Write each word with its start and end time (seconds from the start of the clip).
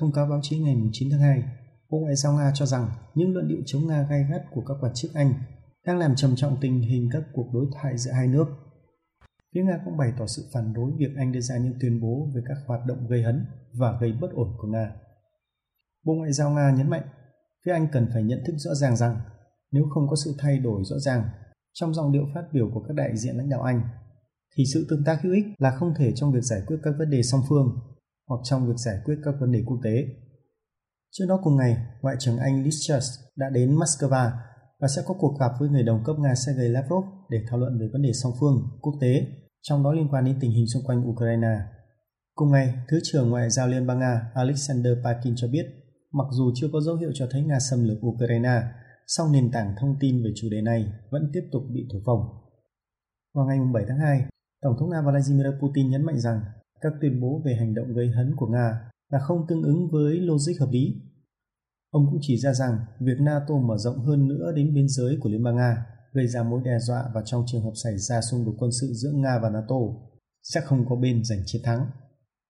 Thông 0.00 0.12
cáo 0.12 0.26
báo 0.26 0.40
chí 0.42 0.58
ngày 0.58 0.76
9 0.92 1.08
tháng 1.10 1.20
2, 1.20 1.42
Bộ 1.90 1.98
Ngoại 1.98 2.16
giao 2.16 2.32
Nga 2.32 2.52
cho 2.54 2.66
rằng 2.66 2.90
những 3.14 3.32
luận 3.32 3.48
điệu 3.48 3.58
chống 3.66 3.86
Nga 3.86 4.06
gay 4.10 4.26
gắt 4.30 4.42
của 4.50 4.60
các 4.68 4.74
quan 4.80 4.92
chức 4.94 5.14
Anh 5.14 5.34
đang 5.86 5.98
làm 5.98 6.14
trầm 6.16 6.36
trọng 6.36 6.56
tình 6.60 6.80
hình 6.80 7.08
các 7.12 7.22
cuộc 7.32 7.46
đối 7.52 7.66
thoại 7.72 7.98
giữa 7.98 8.12
hai 8.12 8.26
nước. 8.26 8.46
Phía 9.54 9.62
Nga 9.62 9.78
cũng 9.84 9.96
bày 9.96 10.12
tỏ 10.18 10.26
sự 10.26 10.42
phản 10.52 10.72
đối 10.72 10.92
việc 10.98 11.16
Anh 11.16 11.32
đưa 11.32 11.40
ra 11.40 11.58
những 11.58 11.74
tuyên 11.80 12.00
bố 12.00 12.28
về 12.34 12.42
các 12.48 12.56
hoạt 12.66 12.80
động 12.86 13.06
gây 13.08 13.22
hấn 13.22 13.46
và 13.72 13.98
gây 14.00 14.12
bất 14.20 14.30
ổn 14.32 14.48
của 14.58 14.68
Nga. 14.68 14.92
Bộ 16.04 16.14
Ngoại 16.14 16.32
giao 16.32 16.50
Nga 16.50 16.70
nhấn 16.76 16.90
mạnh, 16.90 17.08
phía 17.66 17.72
Anh 17.72 17.88
cần 17.92 18.08
phải 18.12 18.22
nhận 18.22 18.42
thức 18.46 18.54
rõ 18.56 18.74
ràng 18.74 18.96
rằng 18.96 19.20
nếu 19.72 19.84
không 19.94 20.08
có 20.08 20.16
sự 20.24 20.34
thay 20.38 20.58
đổi 20.58 20.82
rõ 20.84 20.98
ràng 20.98 21.24
trong 21.72 21.94
dòng 21.94 22.12
điệu 22.12 22.24
phát 22.34 22.44
biểu 22.52 22.70
của 22.74 22.80
các 22.88 22.94
đại 22.94 23.16
diện 23.16 23.36
lãnh 23.36 23.48
đạo 23.48 23.62
Anh, 23.62 23.82
thì 24.56 24.64
sự 24.74 24.86
tương 24.90 25.04
tác 25.04 25.22
hữu 25.22 25.32
ích 25.32 25.44
là 25.58 25.70
không 25.70 25.94
thể 25.98 26.12
trong 26.14 26.32
việc 26.32 26.42
giải 26.42 26.60
quyết 26.66 26.76
các 26.82 26.94
vấn 26.98 27.10
đề 27.10 27.22
song 27.22 27.40
phương 27.48 27.78
hoặc 28.30 28.40
trong 28.44 28.66
việc 28.66 28.76
giải 28.76 28.96
quyết 29.04 29.14
các 29.24 29.34
vấn 29.40 29.52
đề 29.52 29.62
quốc 29.66 29.78
tế. 29.84 30.06
Trước 31.12 31.24
đó 31.28 31.40
cùng 31.42 31.56
ngày, 31.56 31.76
Ngoại 32.02 32.16
trưởng 32.18 32.38
Anh 32.38 32.64
Liz 32.64 32.78
Truss 32.86 33.20
đã 33.36 33.46
đến 33.50 33.76
Moscow 33.76 34.30
và 34.80 34.88
sẽ 34.96 35.02
có 35.06 35.14
cuộc 35.18 35.36
gặp 35.40 35.52
với 35.60 35.68
người 35.68 35.82
đồng 35.82 36.04
cấp 36.04 36.16
Nga 36.18 36.34
Sergei 36.34 36.68
Lavrov 36.68 37.04
để 37.30 37.38
thảo 37.48 37.58
luận 37.58 37.78
về 37.80 37.86
vấn 37.92 38.02
đề 38.02 38.12
song 38.12 38.32
phương, 38.40 38.78
quốc 38.80 38.94
tế, 39.00 39.26
trong 39.62 39.84
đó 39.84 39.92
liên 39.92 40.08
quan 40.10 40.24
đến 40.24 40.36
tình 40.40 40.50
hình 40.50 40.66
xung 40.74 40.82
quanh 40.86 41.10
Ukraine. 41.10 41.58
Cùng 42.34 42.50
ngày, 42.50 42.74
Thứ 42.88 43.00
trưởng 43.02 43.30
Ngoại 43.30 43.50
giao 43.50 43.68
Liên 43.68 43.86
bang 43.86 43.98
Nga 43.98 44.30
Alexander 44.34 44.92
Pakin 45.04 45.34
cho 45.36 45.48
biết, 45.48 45.66
mặc 46.12 46.26
dù 46.30 46.52
chưa 46.54 46.66
có 46.72 46.80
dấu 46.80 46.96
hiệu 46.96 47.10
cho 47.14 47.26
thấy 47.30 47.42
Nga 47.42 47.58
xâm 47.70 47.84
lược 47.84 47.98
Ukraine, 48.06 48.62
song 49.06 49.32
nền 49.32 49.50
tảng 49.50 49.74
thông 49.80 49.96
tin 50.00 50.24
về 50.24 50.30
chủ 50.36 50.48
đề 50.50 50.60
này 50.60 50.92
vẫn 51.10 51.30
tiếp 51.32 51.42
tục 51.52 51.62
bị 51.74 51.88
thổi 51.92 52.02
phồng. 52.06 52.20
Vào 53.34 53.46
ngày 53.46 53.58
7 53.72 53.84
tháng 53.88 53.98
2, 53.98 54.24
Tổng 54.62 54.74
thống 54.80 54.90
Nga 54.90 55.02
Vladimir 55.02 55.46
Putin 55.60 55.90
nhấn 55.90 56.02
mạnh 56.02 56.20
rằng 56.20 56.40
các 56.80 56.92
tuyên 57.00 57.20
bố 57.20 57.42
về 57.44 57.54
hành 57.54 57.74
động 57.74 57.94
gây 57.94 58.10
hấn 58.10 58.36
của 58.36 58.46
Nga 58.46 58.90
là 59.10 59.18
không 59.18 59.46
tương 59.48 59.62
ứng 59.62 59.90
với 59.90 60.16
logic 60.16 60.60
hợp 60.60 60.68
lý. 60.70 60.94
Ông 61.90 62.06
cũng 62.10 62.18
chỉ 62.22 62.38
ra 62.38 62.54
rằng 62.54 62.78
việc 63.00 63.20
NATO 63.20 63.54
mở 63.54 63.76
rộng 63.78 63.98
hơn 63.98 64.28
nữa 64.28 64.52
đến 64.56 64.74
biên 64.74 64.88
giới 64.88 65.18
của 65.20 65.28
Liên 65.28 65.42
bang 65.42 65.56
Nga, 65.56 65.86
gây 66.12 66.26
ra 66.26 66.42
mối 66.42 66.60
đe 66.64 66.78
dọa 66.78 67.04
và 67.14 67.22
trong 67.24 67.44
trường 67.46 67.62
hợp 67.62 67.72
xảy 67.74 67.98
ra 67.98 68.20
xung 68.20 68.44
đột 68.44 68.54
quân 68.58 68.70
sự 68.80 68.86
giữa 68.92 69.12
Nga 69.14 69.38
và 69.42 69.50
NATO, 69.50 69.76
sẽ 70.42 70.60
không 70.60 70.86
có 70.88 70.96
bên 70.96 71.24
giành 71.24 71.42
chiến 71.46 71.62
thắng. 71.64 71.86